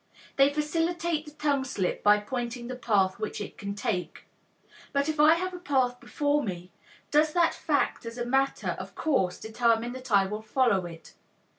They 0.35 0.51
facilitate 0.51 1.25
the 1.25 1.31
tongue 1.33 1.63
slip 1.63 2.01
by 2.01 2.17
pointing 2.21 2.65
the 2.67 2.75
path 2.75 3.19
which 3.19 3.39
it 3.39 3.55
can 3.55 3.75
take. 3.75 4.25
But 4.93 5.07
if 5.07 5.19
I 5.19 5.35
have 5.35 5.53
a 5.53 5.59
path 5.59 5.99
before 5.99 6.41
me, 6.41 6.71
does 7.11 7.33
that 7.33 7.53
fact 7.53 8.07
as 8.07 8.17
a 8.17 8.25
matter 8.25 8.69
of 8.79 8.95
course 8.95 9.37
determine 9.39 9.93
that 9.93 10.11
I 10.11 10.25
will 10.25 10.41
follow 10.41 10.87
it? 10.87 11.13